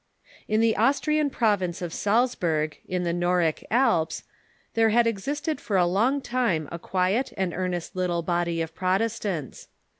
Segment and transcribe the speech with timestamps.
[0.47, 4.23] In the Austrian province of Salzburg, in the Noric Alps,
[4.73, 9.67] there had existed for a long time a quiet and earnest little body of Protestants.